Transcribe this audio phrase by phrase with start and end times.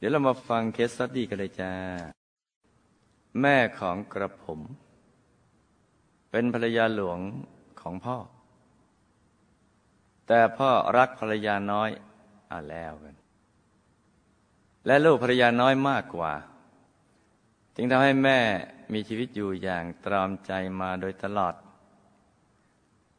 [0.00, 1.72] เดี๋ยวเรามาฟัง case study กันเลยจ้า
[3.40, 4.60] แม่ของกระผม
[6.30, 7.18] เป็นภรรยาหลวง
[7.80, 8.16] ของพ่อ
[10.26, 11.90] แต่พ่อรักภรรยาน้อย
[12.50, 13.16] อ่าแล้วกัน
[14.86, 16.32] และลูกภรรยาน้อยมากกว่า
[17.76, 18.38] จึงทำให้แม่
[18.92, 21.54] มีชีวิตอยู่อย่างตรอมใจมาโดยตลอด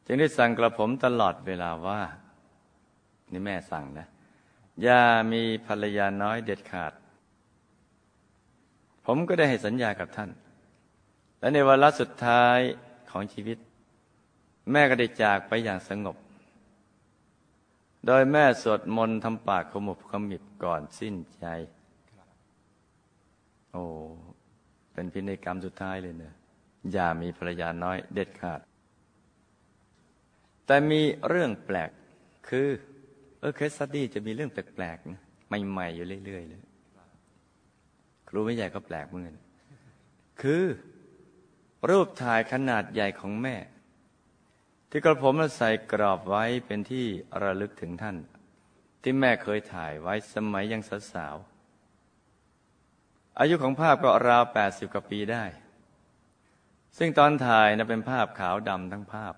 [0.06, 2.00] จึงได้สั่งกระผมตลอดเวลาว่า
[3.32, 4.08] นี่แม่สั่งนะ
[4.82, 6.92] อย่ามีภรรยาน้อยเด็ดขาด
[9.06, 10.30] ผมก็ได้ให้สัญญากับท่าน
[11.40, 12.58] และในวาระสุดท้าย
[13.10, 13.58] ของชีวิต
[14.70, 16.16] แม่ก็ได้จากไปอย่างสงบ
[18.06, 21.46] โดยแม่สวดมนต์ทำปากขมุบขมิบก่อนสิ้นใจ
[23.72, 23.84] โอ้
[24.92, 26.34] เป็นพินัยกรรมสุดท้ายเลยเนะ
[26.92, 28.60] อย่ามีภรรยาน้อยเด็ดขาด
[30.66, 31.90] แต่มีเรื่องแปลก
[32.48, 32.68] คือ
[33.42, 35.20] เออเคสสตี้จะมีเรื่องแปลกๆนะ
[35.70, 36.62] ใหม่ๆอยู่เรื่อยๆเลย
[38.28, 39.36] ครูไม่ใหญ่ก็แปลกเหมือนกัน
[40.42, 40.64] คือ
[41.90, 43.56] รูปถ่ายขนาดใหญ่ของแม่
[44.90, 47.06] ที่กระผมใส่กรอบไว้เป็นที่
[47.42, 48.16] ระลึกถึงท่าน
[49.02, 50.82] ที่แม่เคยถ่ายไว้สมัยยัง
[51.12, 55.44] สาวๆอายุของภาพก็ราวแปดสิบกว่าปีได้
[56.98, 59.34] ซึ่งตอนถ่ายนะเป็นภาพขาวดำทั้งภาพ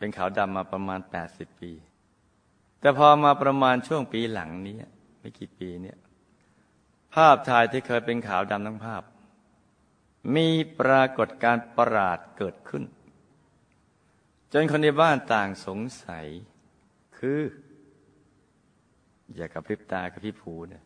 [0.00, 1.72] เป็นขาวดำมาประมาณแปดสิบปี
[2.80, 4.76] แต่พอมาประมาณช่วงปีหลังนี้
[5.20, 5.98] ไม่กี่ปีเนี่ย
[7.14, 9.02] ภาพถ่ายที่เคยเป็นขาวดำทั้งภาพ
[10.34, 10.48] มี
[10.80, 12.84] ปรากฏการประหลาดเกิดขึ้น
[14.52, 16.26] จนคนในบ้านต่างสงสัย
[17.18, 17.40] คือ
[19.34, 20.84] อย่ากับพริบตากับพี่ผูเนี่ย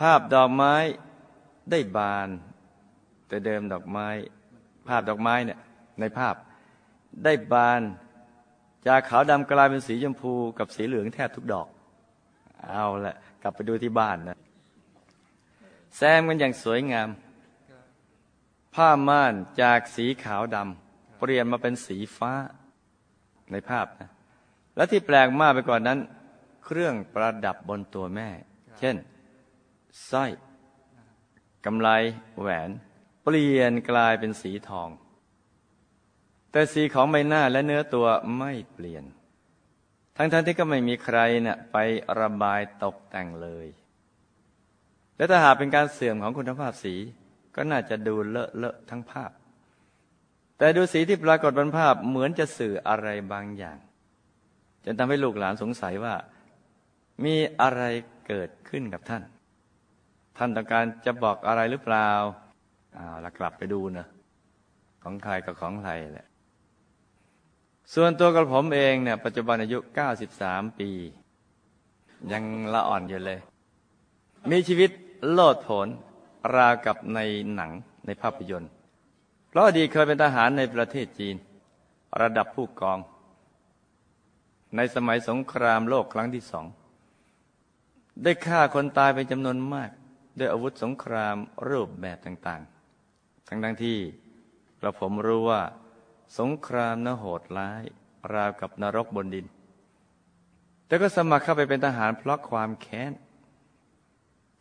[0.00, 0.74] ภาพดอกไม้
[1.70, 2.28] ได้บาน
[3.28, 4.08] แต่เดิมดอกไม้
[4.88, 5.60] ภาพดอกไม้เนี่ย
[6.00, 6.34] ในภาพ
[7.24, 7.82] ได้บาน
[8.86, 11.68] จากขาวดำกลายเป็นสีชมพูกับสีเหลืองแทบทุกดอก
[12.62, 14.38] เอาละกลับไปดูที่บ้านนะ
[15.96, 17.08] แซมกันอย่างสวยงาม
[18.74, 22.32] ผ้าม่านจากสีขาวดำเปลี่ยนมาเป็นสีฟ้า
[23.52, 24.10] ในภาพนะ
[24.76, 25.98] และที่แปลกมากไปกว่านนั้น
[26.64, 28.28] เครื่องประดับบนตัวแม่
[28.78, 28.96] เช่น
[30.10, 30.30] สร้อย
[31.64, 31.88] กำไล
[32.40, 32.70] แหวน
[33.24, 34.88] เปลี่ยนกลายเป็นสีทอง
[36.52, 38.06] แต่สีของใบหน้าและเนื้อตัว
[38.38, 39.04] ไม่เปลี่ยน
[40.16, 41.76] ทั้งๆทที่ก็ไม่มีใครเนะ่ยไป
[42.18, 43.66] ระบายตกแต่งเลย
[45.16, 46.94] และถ้าหากเป็นการเสื่อมของคุณภาพสี
[47.54, 49.30] ก็น่าจะดูเลอะเลอะทั้งภาพ
[50.58, 53.78] แต่ดูสีที่ปรากฏบนภาพเหมือนจะสื่ออะไรบางอย่าง
[54.84, 56.14] จนทำให้ลูกหลานสงสัยว่า
[57.24, 57.82] มีอะไร
[58.26, 59.22] เกิดขึ้นกับท่าน
[60.38, 62.10] ท่านต้องการจะบอกอะไรหรือเปล่า
[62.96, 64.06] อ่าแล้วกลับไปดูนะ
[65.02, 66.26] ของใครกับของใครแหละ
[67.94, 69.78] ส่วนตัวกับผมเองเนี่ยปัจจุบันอายุ
[70.28, 70.90] 93 ปี
[72.32, 73.40] ยังละอ่อนอยู่เลย
[74.50, 74.90] มีชีวิต
[75.32, 75.88] โลดโผน
[76.54, 77.18] ราวกับใน
[77.54, 77.70] หนัง
[78.06, 78.70] ในภาพยนตร์
[79.48, 81.36] เพราะอดีตเคยเป็นทหารในประเทศจีน
[82.20, 82.98] ระดับผู้กอง
[84.76, 86.66] ในสมัยสงครามโลกครั้งที่สอง
[88.22, 89.90] ได้ฆ่าคนตายเป็นจำนวนมาก
[90.38, 91.36] ด้วยอาวุธสงคราม
[91.68, 93.98] รูปแบบต่างๆ ทั้งทั้งที่
[94.80, 95.62] กระผมรู้ว่า
[96.38, 97.82] สงครามนโหดร้าย
[98.34, 99.46] ราวกับนรกบนดิน
[100.86, 103.12] แต่ก็สมัครเข้าไปเป็นทหารเพราะความแค้น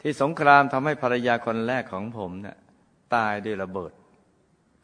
[0.02, 2.58] ที่สงครามทำให้ภรรยาคนแรกของผมเนะ่ย
[3.16, 3.92] ตายด้วยระเบิด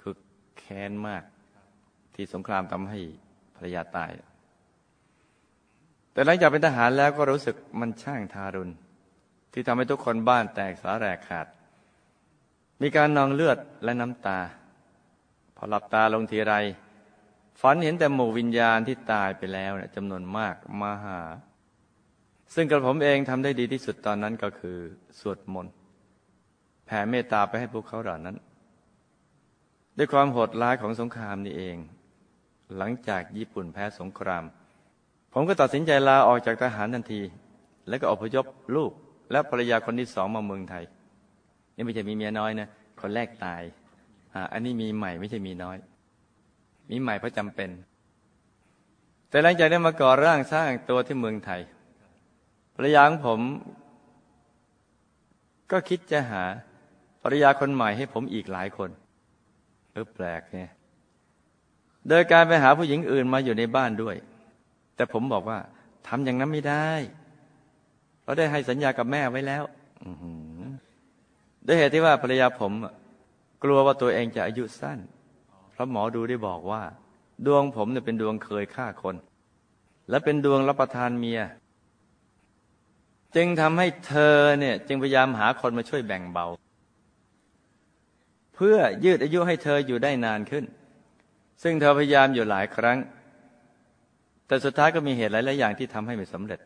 [0.02, 0.16] คือ
[0.58, 1.24] แค้นมาก
[2.16, 3.00] ที่สงครามทำให้
[3.56, 4.12] ภรรยาตาย
[6.14, 8.74] แต่หลังจากเป็นทหารแล้วก็รู้สึกมันช่างทารุณ
[9.54, 11.48] ที่ทำให้ทุกคนบ้านแตกสาแหรกขาด
[12.82, 14.40] มีการนองเลือดและน้ำตา
[15.58, 16.56] พอหลับตาลงทีไร
[17.62, 21.20] ฝันเห็นแต่หมู่วิญญาณที่ตายไปแล้วเนี่ยจำนวนมากมาหา
[22.54, 24.78] ซึ่งกระผมเองทำได้ดีที่สุดตอนนั้นก็คือ
[25.20, 25.74] สวดมนต์
[26.86, 28.36] แผ่เมตตาไปให้พวกเขาเหล่านั้น
[29.98, 31.78] ด้วยความโหดร้ายของสงครามนี่เอง
[32.78, 34.44] หลังจากญี่ปุ่นแพ้สงคราม
[35.34, 37.22] ผมก็ตัดสินใจลาออกจากทหารทันที
[37.88, 38.46] แล้วก็อพยพ
[38.76, 38.92] ลูก
[39.32, 40.84] และภรรยาคนที่สองมาเมืองไทย
[41.76, 42.68] นี่ไม่ใช่มีเมียน้อยนะ
[43.00, 43.62] คนแรกตาย
[44.54, 45.78] อันนี้มีใหม่ไม่ใช่มีน้อย
[46.90, 47.70] มีใหม่เพราะจำเป็น
[49.30, 51.62] แต่หลังจากได้มาก่อร่างสร้างตัวที่เมืองไทย
[52.76, 53.42] ภรรยาของผม
[55.72, 56.44] ก็คิดจะหา
[57.24, 58.90] ภรรยาคนใหม่ให้ผมอีกหลายคน
[59.92, 60.70] เออแปลกเนี่ย
[62.10, 64.16] โดยการไปหาผู้หญิงอื่นมาอยู่ในบ้านด้วย
[64.96, 65.60] แต่ผมบอกว่า
[66.08, 66.90] ทำอย่างนั้นไม่ได้
[68.24, 69.64] เราได้ให้สัญญากับแม่ไว้แล้ว
[71.66, 72.72] ด้วยเหตุที่ว่าภรรยาผม
[73.64, 75.00] กลัวว่าตัวเองจะอายุสั้น
[75.72, 76.84] เพราะหมอดูได้บอกว่า
[77.46, 79.16] ดวงผมเนี่ยเป็นดวงเคยฆ่าคน
[80.10, 81.42] และเป็นดวงรับประทานเมีย
[83.36, 86.48] จึงทำให้เธอเนี่ยจึงพยายามหาคนมาช่วยแบ่งเบา
[88.56, 90.66] เพื่อยืดอายุให้เธออยู่ได้นานขึ้น
[91.64, 92.98] ซึ่งเธอพยายามอยู่หลายครั้ง
[94.48, 96.60] แต่สุดท้ายก็มีเหตุหลายๆอย่างที่ทำให้ไม่สำเร็จ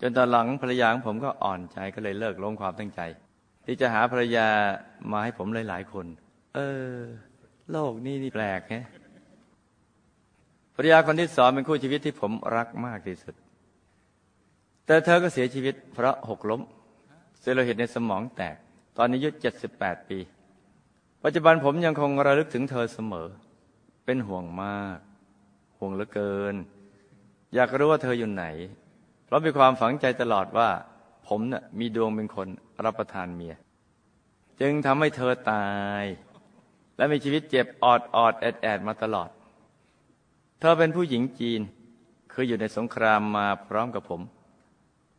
[0.00, 3.00] จนตอนหลังภรรยาของผมก็อ่อนใจก็เลยเลิกลงความตั้งใจ
[3.70, 4.48] ที่จะหาภรรยา
[5.10, 6.06] มาให้ผมหลายๆคน
[6.54, 6.58] เอ
[6.94, 6.96] อ
[7.70, 8.74] โลกนี้นี่แปลกแฮ
[10.74, 13.34] ภรรยาคนที่สองเป็นคู่ชีวิตที่ผมรักมากที่สุด
[14.86, 16.60] แต่เธอก็เสียชีวิต เพราะหกล้ม
[17.40, 18.56] เซลล์โลหิตในสมองแตก
[18.98, 19.30] ตอนนี้อายุ
[19.70, 20.18] 78ปี
[21.24, 23.28] ปัจจุบันผมยังคงระลึกถึงเธอเสมอ
[24.04, 24.98] เป็นห่วงมาก
[25.78, 26.54] ห่วงเหลือเกิน
[27.54, 28.44] อยากรู้ว่าเธออยู่ไหน
[29.24, 30.68] เพราะมีความฝังใจตลอดว่า
[31.28, 32.48] ผมน่ะมีดวงเป็นคน
[32.84, 33.54] รับประทานเมีย
[34.60, 35.66] จึงทำให้เธอตา
[36.02, 36.04] ย
[36.96, 39.28] และมีชีวิตเจ็บออดออดแอดแอดมาตลอด
[40.60, 41.60] เธอเป็นผู้หญิงจีน
[42.32, 44.20] คืออยู่ในสงครามมาพร้อมกับผม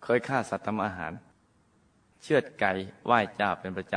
[0.04, 1.14] เคยฆ่าสัตว์ทำอาหาร
[2.22, 2.72] เชือดไก่
[3.06, 3.96] ไหว้เจ้าเป็นประจ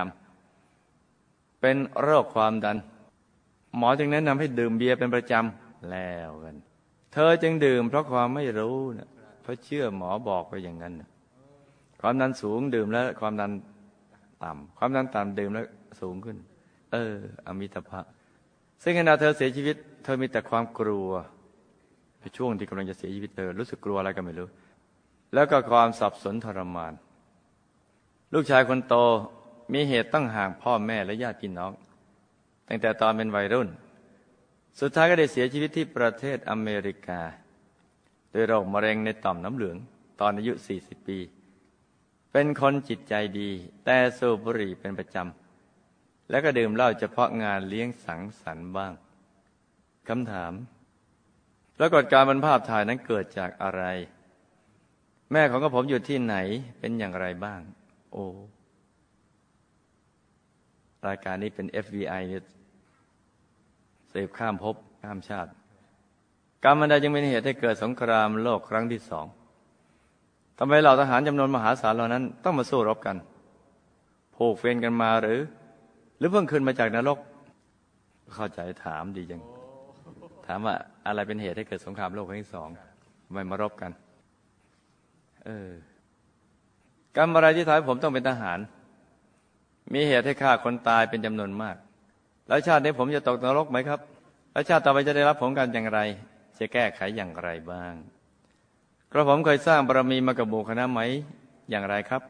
[0.78, 2.78] ำ เป็นโรคความดัน
[3.76, 6.56] หมอจึงแนะนำให้ดื่มเบียร์เป็นประจำแล้วกัน
[7.12, 9.08] เธอจึงดื่มเพราะความไม่รู้นะ
[9.42, 11.08] เพราะเชื่อหมอบอกไปอย่างนั้นนะ
[12.02, 13.52] ความดันสูงดื่มแล้ว ความดัน
[14.42, 15.66] ต่ำความดันต่ำดื่มแล้ว
[16.00, 16.36] สูงขึ้น
[16.92, 17.14] เออ
[17.46, 18.00] อมิตภะ
[18.82, 21.10] ซึ่งขณะเธอเสียชีวิต เธอมีแต่ความกลัว
[22.20, 24.48] ในช่วงที่กำลังจะเสียชีวิตเธอรู้สึกกลัวอะไรก็ไม่รู้
[25.34, 26.92] แล้วก็ความสับสนทรมาน
[28.34, 28.94] ลูกชายคนโต
[29.72, 31.72] มีเหตุต้องห่างพ่อแม่และญาติพี่น้อง
[32.68, 33.68] ตั้งแต่ตอนเป็นวัยรุ่น
[34.80, 37.20] สุดท้ายก็ได้เสียชีวิตที่ประเทศอเมริกา
[38.30, 39.76] โดยโรคมะเร็งในต่อมน้ำเหลือง
[40.20, 41.18] ตอนอายุ 40 ปี
[42.32, 43.50] เป็นคนจิตใจดี
[43.84, 48.92] แต่สูบบุหรี่เป็นประจำ แล้วก็ดื่มเหล้าเฉพาะงานเลี้ยงสังสรรค์บ้าง
[50.08, 50.52] คำถาม
[51.78, 53.82] ปรากฏการบรรภาพถ่ายนั้นเกิดจากอะไร
[55.32, 56.36] แม่ของกระผมอยู่ที่ไหน
[56.78, 57.60] เป็นอย่างไรบ้าง
[58.12, 58.24] โอ้
[61.06, 62.44] รายการนี้เป็น FBI เนี่ย
[64.10, 65.50] เสพข้ามภพข้ามชาติ
[66.64, 73.16] กรรมมันใดจึงเป็นเหตุให้เกิดสงครามโลกครั้งที่สองำไมเหล่าทหารจำนวนมหาศาลเหล่านั้นต้องมาสู้รบกัน
[74.36, 75.40] ผูกเฟนกันมาหรือ
[76.18, 77.18] หรือเพิ่งขึ้นมาจากนรก
[78.34, 79.42] เข้าใจถามดีจัง
[80.46, 80.74] ถามว่า
[81.06, 82.68] อะไรเป็นเหตุให้เกิดสงครามโลกครั้งที่สอง
[83.24, 83.90] ทำไมมารบกัน
[85.46, 85.70] เออ
[87.16, 88.58] กรรมอะไรที่ทำให้ผมต้องเป็นทหาร
[89.94, 91.76] มีเหตุให้ฆ่าคนตายเป็นจำนวนมาก
[92.48, 94.00] แล้วชาตินี้ผมจะตกนรกไหมครับ
[94.52, 96.00] แล้วชาติต่อไปจะได้รับผลกันอย่างไร
[96.58, 97.94] จะแก้ไขอย่างไรบ้าง
[99.12, 101.00] กระผมเคยสร้างบารมีมากับโบคณะไหม
[101.70, 102.22] อย่างไรครับ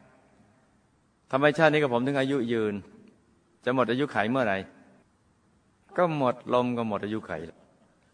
[1.31, 2.73] ทำไมชาตินี้กับผมถึงอายุยืน
[3.63, 4.57] จะหมดอายุไขเมื่อไหร่
[5.97, 7.31] ก็หมดลมก็หมดอายุไข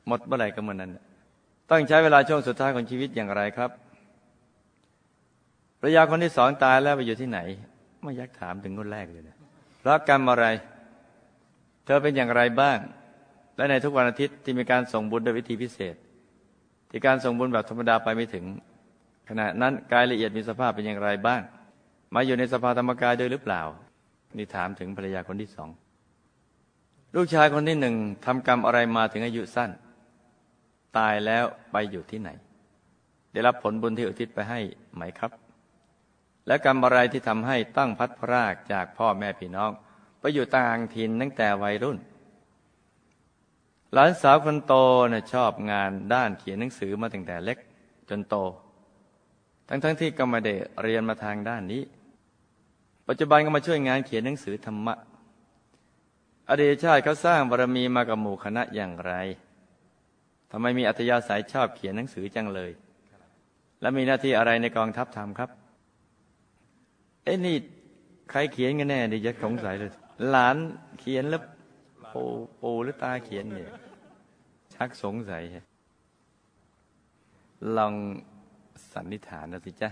[0.08, 0.92] หมดเมื่อไหร่ก็เมื่อนั้น
[1.70, 3.70] ต้องใช้เวลาช่วงสุดท้ายของชีวิตอย่างไรครับ
[5.80, 7.40] ภรรยาคนที่สองตายแล้วไปอยู่ที่ไหน
[8.04, 9.38] ไม่ยักถามถึงคนแรกเลยนะ
[9.88, 10.46] รักกรรมอะไร
[11.86, 12.78] เธอเป็นอย่างไรบ้าง
[13.56, 15.96] และในทุกวันอาทิตย์ที่มีการส่งบุญด้วยวิธีพิเศษ
[16.90, 18.46] ที่การส่งบุญแบบธรรมดาไปไม่ถึง
[19.30, 21.42] ขณะนั้นกายละเอียดมีสภาพเป็นอย่างไรบ้าง
[22.16, 23.62] มาอยู่ในสภาธรรมกายด้วยหรือเปล่า
[24.38, 25.70] นี่ถามถึงภรรยาคนที่สอง
[27.16, 29.72] ลูกชายคนที่หนึ่งทำกรรมอะไรมาถึงอายุสั้น
[30.98, 32.30] ตายแล้วไปอยู่ที่ไหน
[33.32, 34.60] ได้รับผลบุญที่อุทิศไปให้
[34.96, 35.32] ไหมครับ
[36.48, 39.72] และกรรมอะไรที่ทำให้ตั้งพัดพรากจากพ่อแม่พี่น้อง
[40.20, 41.98] ไปอยู่ต่างถิ่นตั้งแต่วัยรุ่น
[43.94, 44.74] หลานสาวคนโต
[45.12, 47.58] นะชอบงานด้านเขียนหนังสือมาตั้งแต่เล็ก
[48.10, 48.36] จนโต
[49.68, 51.82] ทั้งๆทที่ก็ไม่ได้เรียนมาทางด้านนี้
[53.08, 54.96] ปัจจุบันก็มาช่วยงานเขียนหนังสือธรรมะ
[56.50, 59.14] อดีตชาติเขาสร้างบารมีมากับหมู่คณะอย่างไร
[60.52, 62.72] ทำไมมีอัธยาศัยชอบเขียนหนังสือจังเลย
[63.82, 65.50] และมีหน้าที่อะไรในกองทัพทำครับ
[67.24, 67.58] เอ้นี่
[68.30, 69.92] ใครเขียนกันแน่ดิยัดสงสัยเลย
[70.30, 70.58] หลาน
[71.00, 71.42] เขียนแล้ว
[72.14, 72.24] ปู
[72.62, 73.70] ปูหรือตาเขียนเนี่ย
[74.74, 75.44] ชักสงสัย
[77.78, 77.94] ลอง
[78.94, 79.90] สันนิษฐานนะสิจ๊ะ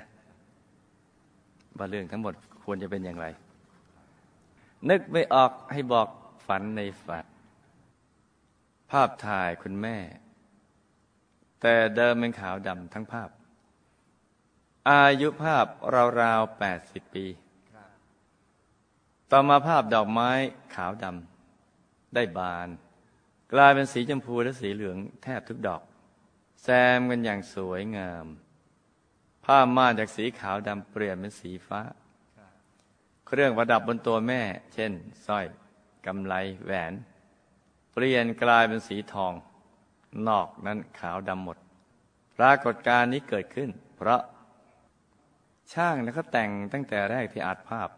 [1.77, 2.33] ว่าเรื่องทั้งหมด
[2.63, 3.27] ควรจะเป็นอย่างไร
[4.89, 6.07] นึกไม่ออกให้บอก
[6.47, 7.25] ฝันในฝัน
[8.91, 9.97] ภาพถ่ายคุณแม่
[11.61, 13.29] แต่เดิมเป็นขาวดำทั้งภาพ
[14.89, 15.65] อายุภาพ
[16.21, 17.25] ราวๆแปดสิบปี
[19.31, 20.29] ต่อมาภาพดอกไม้
[20.75, 21.36] ขาวดำ
[22.15, 22.69] ได้บาน
[23.53, 25.81] กลายเป็นสีชมพูและสีเหลืองแทบทุกดอก
[26.63, 28.25] แซมกันอย่างสวยงาม
[29.45, 31.81] ผ้าม่านจากสีขาวดำเปลี่ยนเป็นสีฟ้า
[33.27, 34.41] เครื่องประดับบนตัวแม่
[34.73, 34.91] เช่น
[35.25, 35.45] สร้อย
[36.05, 36.33] กำไล
[36.65, 36.93] แหวน
[37.93, 39.33] เปลี่ยนกลายเป็นสีทอง
[40.27, 41.57] นอกนั้นขาวดำหมด
[42.37, 44.21] ปรากฏการณ์นี้เกิดขึ้น เพราะ
[45.73, 47.89] ช่างแล้วก็แต่งตั้งแต่แรกที่อัดภาพ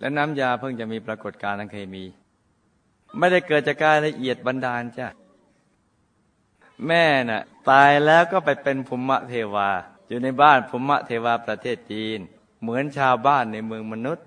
[0.00, 2.04] และน้ำยาเพิ่งจะมีปรากฏการณ์ทางเคมี
[3.18, 5.08] ไม่ได้เกิดจากการละเอียดบันดาลจ้ะ
[6.86, 9.70] แม่น่ะตายแล้วก็ไปเป็นภูมิเทวา
[10.08, 12.18] อยู่ในบ้านภูมิเทวาประเทศจีน
[12.60, 14.26] เหมือนชาวบ้านในเมืองมนุษย์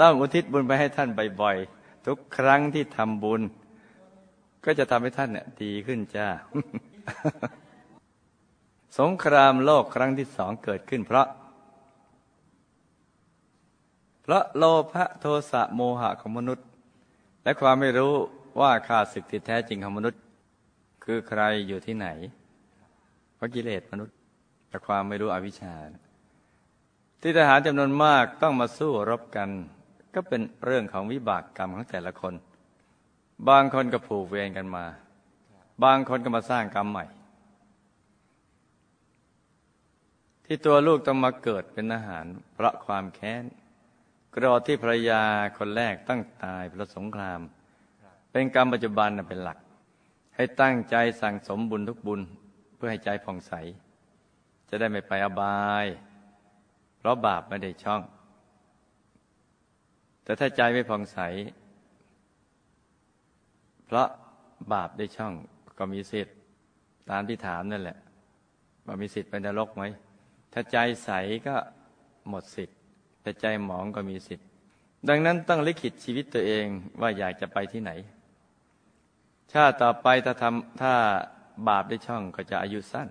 [0.00, 1.08] ต้องอุทิศบุญไปให้ท่าน
[1.40, 3.42] บ่อยๆทุกครั้งที่ทำบุญ
[4.64, 6.26] ก็จะทำให้ท่านเนี่ยดีขึ้นจ้า
[8.98, 11.26] สงครามโลกครั้งที่สองเกิดขึ้นเพราะ
[14.22, 16.66] เพราะโลภะโทสะโมหะของมนุษย์
[17.44, 18.14] และความไม่รู้
[18.60, 20.20] ว่าข้าศึกที่แท้จริงของมนุษย์
[21.04, 22.08] คือใครอยู่ที่ไหน
[23.34, 24.16] เพราะกิเลสมนุษย์
[24.68, 25.74] และความไม่รู้อวิชชา
[27.20, 29.50] ที่ทหารจำนวนมากต้องมาสู้รบกัน
[30.14, 32.34] ก็เป็นเรื่องของวิบากกรรมของแต่ละคน
[33.48, 34.84] บางคนก็ผูกเวรกันมา
[35.84, 37.04] บางคนก็มาสร้างกรรมใหม่
[40.44, 43.44] ที่ตัวลูกต้องมาเกิดเป็นอาหารเพราะความแค้น
[44.34, 45.22] กรอที่ภรรยา
[45.58, 47.40] คนแรกตั้งตายเพราะสงคราม
[48.30, 49.58] เป็นกรรมปัจจุบันเป็นหลัก
[50.36, 52.20] ให้ตั้งใจสั่งสมบุญทุกบุญ
[52.76, 53.52] เพื่อให้ใจผ่องใส
[54.68, 55.86] จะได้ไม่ไปอบาย
[56.98, 58.02] เพราะบาปไม่ได้ช่อง
[60.24, 61.18] แต่ถ้าใจไม่ผ่องใส
[63.84, 64.08] เพราะ
[64.72, 65.32] บาปได้ช่อง
[65.78, 66.34] ก็มีสิทธิ์
[67.10, 67.98] ตามที่ถามนั่นแหละ
[68.86, 69.82] ว่ามีสิทธิ์ไปนรกไหม
[70.52, 71.10] ถ้าใจใส
[71.46, 71.54] ก็
[72.28, 72.79] หมดสิทธิ์
[73.22, 74.46] แต่ใจหมองก็มีสิทธิ์
[75.08, 76.66] ดังนั้นต้องลิขิตชีวิตตัวเอง
[77.00, 77.90] ว่าอยากจะไปที่ไหน
[79.52, 80.94] ชาติต่อไปถ้าทำถ้า
[81.68, 83.08] บาปได้ช่องก็จะอายุสั้น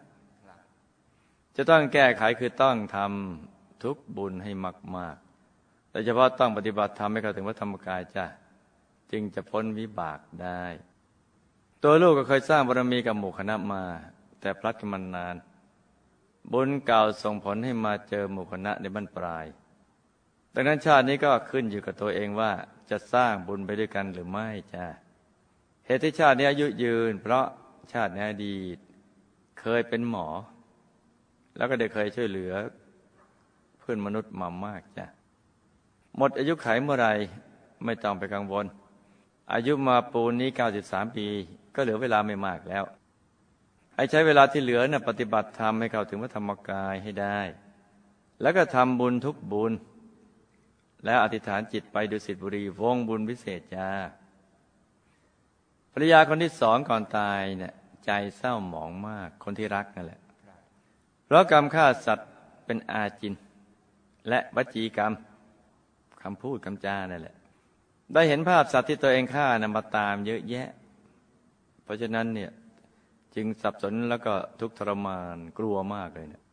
[1.55, 4.51] จะต้องแก้ไขคือต้องทำทุกบุญให้
[4.97, 5.15] มาก
[5.53, 8.25] ๆ แต่เฉพาะต้องปฏิบัติธรรมให้เข้าถึงวัธรรมกายจ้ะ
[9.11, 10.63] จึงจะพ้นวิบากได้
[11.83, 13.83] ตัวลูกก็เคยสร้างบารมีกับหมู่คณะมา
[14.41, 15.35] แต่พลัดกันมานาน
[16.51, 19.45] บุญเก่าส่งผลให้มาเจอหมู่คณะในบ้านปลาย
[20.53, 22.51] ดังนั้นชาตินี้ก็ขึ้นอยู่กับตัวเองว่า
[22.89, 24.85] จะสร้างบุญไปด้วยกันหรือไม่จ้า
[25.85, 27.45] เหตุที่ชาตินี้อายุยืน เพราะ
[27.93, 28.77] ชาติในอดีต
[29.59, 30.27] เคยเป็นหมอ
[31.57, 32.53] แล้วก็ได้เคยช่วยเหลือ
[33.79, 35.05] เพื่อนมนุษย์มามากจ้ะ
[36.17, 37.07] หมดอายุไขเมื่อไร
[37.85, 38.65] ไม่ต้องไปกังวล
[39.53, 40.49] อายุมาปูนนี้
[40.83, 41.27] 93 ปี
[41.75, 42.83] ก็เหลือเวลาไม่มากแล้ว
[43.95, 47.39] ให้ใช้เวลาที่เหลือนะ่ะปฏิบัติธรรมให้เข้าถึงพระธรรมกายให้ได้
[48.41, 49.71] แล้วก็ทำบุญทุกบุญ
[51.05, 53.89] แล้วอธิษฐานจิตไปดูสิทบุรีวงบุญพิเศษจ้า
[55.93, 57.73] ภรรยาคนที่สองก่อนตายเนี่ย
[58.05, 60.21] ใจเศร้าหมองมากคนที่รักนั่นแหละ
[61.25, 62.29] เพราะกรรมฆ่าสัตว์
[62.65, 63.33] เป็นอาจิน
[64.29, 65.13] และวจีกรรม
[66.23, 67.35] คำพูดคำจานั่นแหละ
[68.13, 70.69] ได้เห็นภาพสัตว์ที่ตัวเองฆ่านำมาตามเยอะแยะ
[71.83, 72.51] เพราะฉะนั้นเนี่ย
[73.35, 76.43] จึงสับสนแล้วก็ทุกทรมานกลัวมากเลยเนะี่ย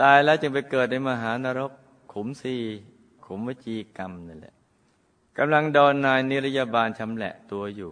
[0.00, 1.72] ตายแล้วจึงไปเกิดในมหานรก
[2.12, 2.56] ขุมซี
[3.24, 4.54] ขุมวจีกรรมนั่นแหละ
[5.38, 7.90] กำลังโดนนายนิรยาบาลชำแหละตัวอยู่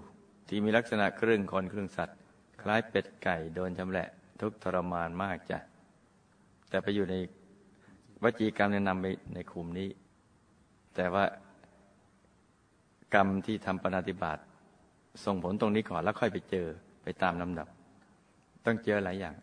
[0.48, 2.18] ที่มีลักษณะครึ่งคนครึ่งสัตว์
[2.62, 4.08] คล้ายเป็ดไก่โดนชำแหละ
[4.40, 5.58] ทุกทรมานมากจ้ะ
[6.68, 7.14] แต่ไปอยู่ใน
[8.22, 9.88] วจีกรรมแนะนำไปในขุมนี้
[10.94, 11.24] แต่ว่า
[13.14, 14.42] กรรมที่ทำปฏิบัติ
[15.24, 16.66] ส่งผลตรงนี้ก่อนแล้วค่อยไปเจอ
[17.02, 17.68] ไปตามลำดับ
[18.64, 19.34] ต้องเจอหลายอย่าง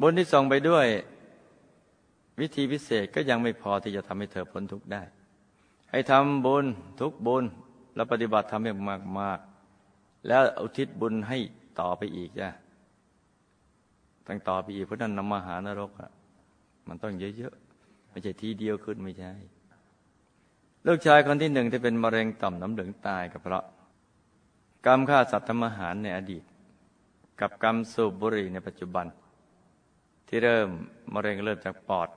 [0.00, 0.86] บุญที่ส่งไปด้วย
[2.40, 5.02] วิธีพิเศษก็ยังไม่พอที่จะทำให้เธอพ้นทุกข์ได้
[5.90, 6.64] ให้ทำบุญ
[7.00, 7.44] ทุกบุญ
[7.94, 9.38] แล้วปฏิบัติทำให้มากมาก
[10.28, 11.38] แล้วอุทิศบุญให้
[11.80, 12.48] ต่อไปอีกจ้ะ
[14.26, 16.10] ตั้งต่อไปอีกเพราะนั้นนำมาหานรกอะ
[16.88, 19.32] มันต้องเยอะๆไม่ใช่ทีเดียวขึ้นไม่ใช่
[20.86, 23.64] ลูกชายคนที่หนึ่งที่เป็นมะเร็งต่อมน้ำเหลืองตายก็เพราะ
[24.86, 26.42] กรรมฆ่าสัตว์ทำอาหารในอดีต
[27.40, 29.06] กับกรรมสูบบุหรี่ในปัจจุบัน
[30.28, 30.68] ที่เริ่ม
[31.14, 32.08] มะเร็งเริ่มจากปอด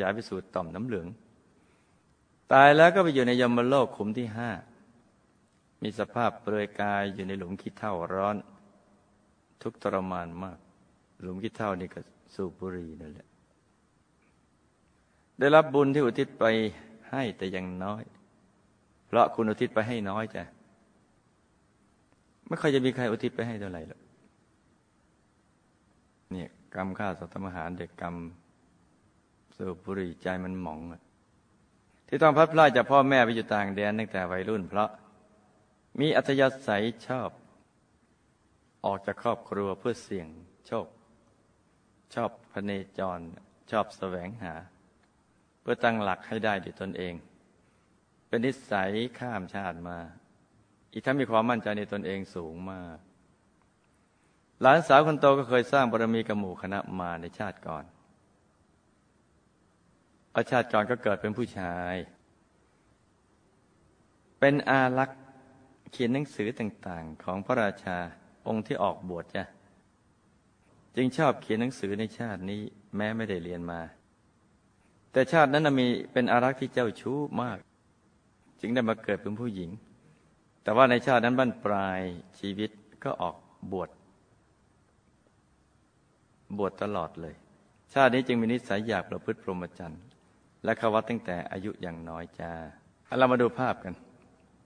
[0.00, 1.06] ยายไปสู่ต่อมน้ำเหลือง
[2.52, 4.50] ตายแล้วก็ไปอยู่ในยมโลกขุมที่ห้า
[5.82, 8.36] มีสภาพเปลือยกายอยู่ในหลุมขี้เท่าร้อน
[9.62, 10.58] ทุกทรมานมาก
[11.22, 12.00] หลุมขี้เท่านี่ก็
[12.34, 13.28] สูบบุหรี่นั่นแหละ
[15.38, 16.44] ได้รับบุญที่อุทิศไป
[17.10, 18.02] ให้แต่ยังน้อย
[19.06, 20.42] เพราะคุณอุทิศไปให้น้อยจ้ะ
[22.46, 24.00] ไม่ค่อยจะมีใครอุทิศไปให้เท่าไหร่หรอก
[26.30, 28.14] เนี่ยกรรมฆ่าสัตว์มหารเด็กกรรม
[29.64, 30.80] สูบบุหรี่ใจมันหมอง
[32.08, 34.90] ที่ต้องพัดพลาดจากพ่อแม่ไปอยู่ต่างแดนตั้งแต่วัยรุ่นเพราะ
[36.00, 37.30] มีอัธยาศัยชอบ
[38.84, 40.28] ออกจากครอบครัวเพื่อเสี่ยง
[40.66, 40.86] โชค
[42.14, 43.20] ชอบพเนจร
[43.70, 44.54] ชอบแสวงหา
[45.60, 47.14] เพื่อตั้งหลักให้ได้ด้วยตนเอง
[48.28, 49.98] เป็นนิสัยข้ามชาติมา
[50.92, 52.98] อีกทั้งมีความมั่นใจในตนเองสูงมาก
[54.60, 57.86] หลานสาวคนโตก็เคยสร้างบารมีกับหมู่คณะมาในชาติก่อน
[60.34, 61.94] อาชาติก่อนก็เกิดเป็นผู้ชาย
[64.40, 65.20] เป็นอารักษ์
[65.90, 67.98] เขียนหนังสือต่างๆ ของพระราชา
[68.48, 69.44] องค์ที่ออกบวชจ้ะ
[70.96, 72.62] จึงชอบเขียนหนังสือในชาตินี้
[72.96, 73.80] แม้ไม่ได้เรียนมา
[75.12, 77.58] แต่ชาตินั้นมีเป็นอารักษ์ที่เจ้าชู้มาก
[78.60, 79.70] จึงได้มาเกิดเป็นผู้หญิง
[80.62, 82.00] แต่ว่าในชาตินั้นบั้นปลาย
[82.38, 82.70] ชีวิต
[83.04, 83.36] ก็ออก
[83.72, 83.90] บวช
[86.58, 87.34] บวชตลอดเลย
[87.94, 90.02] ชาตินี้จึงมีนิสัยอยากประพฤติพรหมจรรย์
[90.64, 92.52] และเขวัตตั้งแต่อายุอย่างน้อยจ้า
[93.18, 93.94] เรามาดูภาพกัน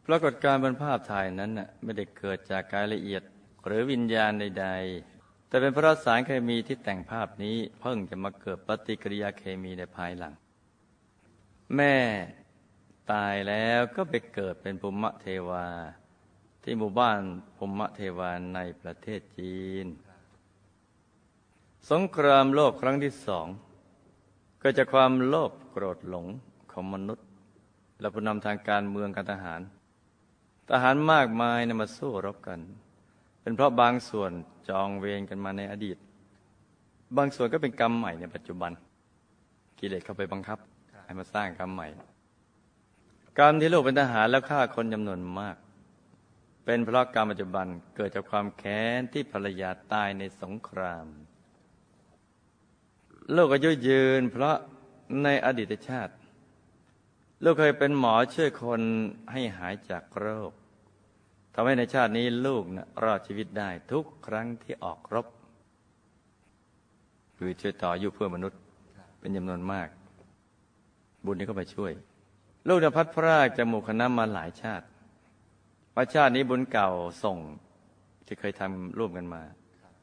[0.06, 3.22] ปรากฏการณ์บนภาพถ่ายนั้นน่ะไม่ได้เกิดจากกายละเอียด
[3.66, 4.68] หรือวิญญาณใด
[5.08, 10.34] ๆ แต่เป็นเพราะสารเคมีที่แต่งภาพนี้เพิ่งจะมาเกิดปฏิกิริยาเคมีในภายหลัง
[11.76, 11.96] แม่
[13.12, 15.66] ตายแล้วก็ไปเกิดเป็นภูมิเทวา
[16.62, 17.20] ที่หมู่บ้าน
[17.56, 19.86] ภูมิเทวาในประเทศจีน
[21.90, 23.46] สงครามโลกครั้งที่สอง
[24.68, 26.26] ก็จะความโลภโกรธหลง
[26.72, 27.26] ของมนุษย์
[28.00, 29.60] และผู้นำทางการเมืองการทหาร
[30.70, 32.60] ทหารมากมายนะมาสู้รบกัน
[33.42, 34.30] เป็นเพราะบางส่วน
[34.68, 35.96] จองเวรกันมาในอดีต
[37.16, 38.72] บางส่วนก็เป็นกรรมใหม่ในปัจจุบัน
[39.78, 40.58] กิเลสเข้าไปบังคับ
[41.04, 41.86] ให้มาสร้างกรรมใหม่
[43.38, 45.56] กรรมที่ลูกเป็นทหารแล้วฆ่าคนจำนวนมาก
[46.64, 51.08] เป็นเพราะกรรมปัจจุบันเกิดจากความแค้นที่ภรรยาตายในสงคราม
[53.34, 54.56] ลูกอายุยืน เพราะ
[55.22, 56.14] ในอดีตชาติ
[57.44, 58.80] ลูกเคยเป็นหมอช่วยคน
[59.32, 60.52] ให้หายจากโรค
[61.54, 65.26] ทำให้ในชาตินี้ลูกนะรอดชีวิตได้ทุกครั้งที่ออกรบ
[67.36, 68.60] คือช่วยต่ออายุเพื่อมนุษย์
[69.18, 69.88] เป็นจำนวนมาก
[71.24, 71.92] บุญนี้ก็ไปช่วย
[72.68, 74.86] ลูกนี่ยพัดพรากจากหมู่คณะมาหลายชาติ
[75.94, 76.90] ว่าชาตินี้บุญเก่า
[77.22, 77.38] ส่ง
[78.26, 79.42] ที่เคยทำร่วมกันมา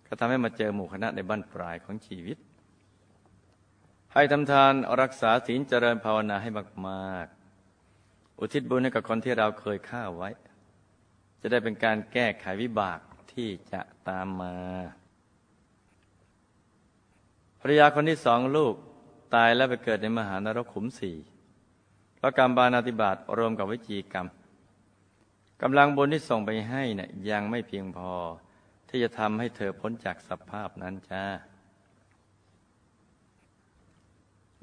[0.08, 2.38] ก็ทำให้มาเจอหมู่คณะในบ้านปลายของชีวิต
[4.14, 6.50] ให้ทำทานรักษาศีลเจริญภาวนาให้
[6.88, 10.30] มากๆ อุทิศบุญให้กับคนที่เราเคยฆ่าไว้
[11.42, 13.00] จะได้เป็นการแก้ไขวิบาก
[13.34, 14.56] ที่จะตามมา
[17.60, 18.76] ภรรยาคนที่สองลูก
[19.36, 21.18] ตายแล้วไปเกิดในมหานรกขุมสี่
[22.16, 24.28] เพราะกรรมบานาติบาตรวมกับวิจีกรรม
[25.62, 28.14] กำลังบุญที่ส่งไปให้เนะี่ยยังไม่เพียงพอ
[28.90, 31.24] ที่จะทำให้เธอพ้นจากสภาพนั้นจ้า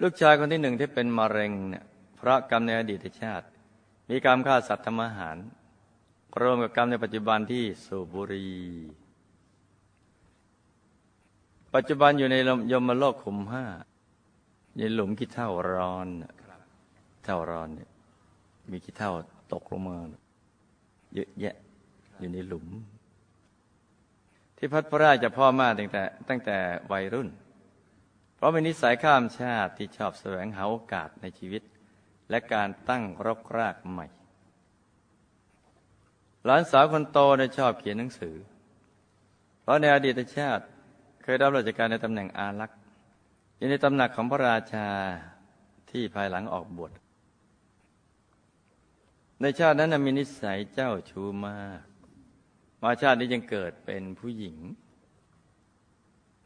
[0.03, 1.85] ลูกชายคนที่หนึ่งที่เป็นมะเร็งเนี่ย
[2.17, 3.47] เพราะกรรมในอดีตชาติ
[4.09, 5.37] มีกรรมฆ่าสัตว์ทำอาหาร
[6.41, 8.49] รวมกับกรรมในปัจจุบันที่สูบบุรี
[11.75, 12.37] ปัจจุบันอยู่ใน
[12.73, 13.65] ยมโลกขุมห้า
[14.77, 16.09] ในหลุมขี้เท่าร้อน
[17.25, 17.91] เท่าร้อนเนี่ย
[18.71, 19.13] มีขี้เท่า
[19.53, 19.99] ตกลงมา
[21.15, 21.55] เยอะแยะ
[22.19, 22.67] อยู่ในหลุม
[24.57, 26.57] ที่พัดพระราชพ่อมาตั้งแต่ ตั้งแต่
[26.93, 27.29] วัยรุ่น
[28.41, 31.63] เพราะเป็นนิสัยข้ามชาติที่ชอบแสวงหาโอกาสในชีวิต
[32.31, 34.07] และการตั้งรกรากใหม่
[36.45, 38.37] หลานสาวคนโตได้ชอบเขียนหนังสือ
[39.61, 40.65] เพราะในอดีตชาติ
[41.23, 42.79] เคยรับราชการในตำแหน่งอารักษ์
[43.57, 44.89] อยู่ในตำหนักของพระราชา
[45.91, 46.93] ที่ภายหลังออกบวช
[49.41, 51.83] ในชาตินั้นมีนิสัยเจ้าชู้มาก
[52.83, 54.59] มาชาตินี้ยังเกิดเป็นผู้หญิง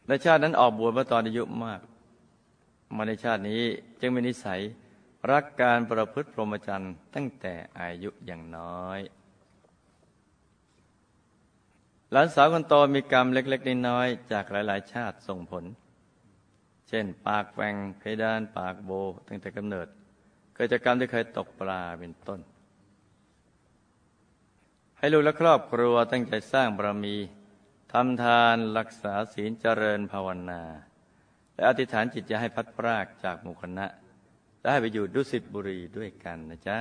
[0.08, 1.80] ในชาตินั้นออกบวชเมื่อตอนอายุมาก
[2.96, 3.62] มาในชาตินี้
[4.00, 4.60] จึงมีนิสัย
[5.32, 9.00] รักการประพฤติพรหมจรรย์ตั้งแต่อายุอย่างน้อย
[12.12, 15.64] หลานสาวคนโตมีกรรมเล็กๆน้อยๆจากหลาย ๆ ชาติส่งผล
[16.88, 18.90] เช่น ปากแหวงเพดานปากโบ
[19.28, 19.88] ตั้งแต่กำเนิด
[20.54, 22.40] เกิดจากกรรมที่เคยตกปลาเป็นต้น
[24.98, 27.16] ให้ลูกและครอบครัวตั้งใจสร้างบารมี
[27.98, 30.62] ทำทานรักษาศีลเจริญภาวนา
[31.54, 33.86] และอธิษฐานจิตจะให้พัดพรากจากหมู่คณะ
[34.60, 36.78] และให้ไปอยู่ดุสิตบุรีด้วยกันนะจ๊ะ